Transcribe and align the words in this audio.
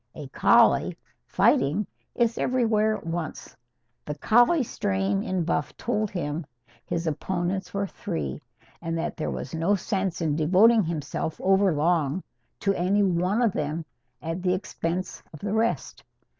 A 0.15 0.27
collie, 0.29 0.97
fighting, 1.27 1.85
is 2.15 2.39
everywhere 2.39 2.97
at 2.97 3.05
once. 3.05 3.55
The 4.03 4.15
collie 4.15 4.63
strain 4.63 5.21
in 5.21 5.43
Buff 5.43 5.77
told 5.77 6.09
him 6.09 6.43
his 6.83 7.05
opponents 7.05 7.71
were 7.71 7.85
three, 7.85 8.41
and 8.81 8.97
that 8.97 9.15
there 9.15 9.29
was 9.29 9.53
no 9.53 9.75
sense 9.75 10.19
in 10.19 10.35
devoting 10.35 10.83
himself 10.85 11.39
over 11.39 11.71
long 11.71 12.23
to 12.61 12.73
any 12.73 13.03
one 13.03 13.43
of 13.43 13.53
them 13.53 13.85
at 14.23 14.41
the 14.41 14.55
expense 14.55 15.21
of 15.33 15.39
the 15.41 15.53
rest. 15.53 16.03